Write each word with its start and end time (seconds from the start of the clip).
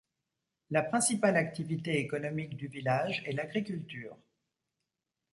La 0.71 0.81
principale 0.81 1.37
activité 1.37 1.99
économique 1.99 2.57
du 2.57 2.65
village 2.65 3.21
est 3.27 3.33
l'agriculture. 3.33 4.17